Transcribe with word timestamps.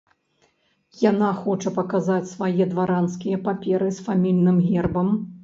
Яна 1.09 1.29
хоча 1.41 1.73
паказаць 1.75 2.31
свае 2.31 2.63
дваранскія 2.73 3.37
паперы 3.47 3.93
з 4.01 4.09
фамільным 4.09 4.57
гербам. 4.73 5.15